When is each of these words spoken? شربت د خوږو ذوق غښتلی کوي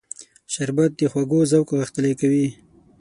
شربت 0.53 0.91
د 0.99 1.01
خوږو 1.11 1.39
ذوق 1.51 1.69
غښتلی 1.79 2.13
کوي 2.21 2.47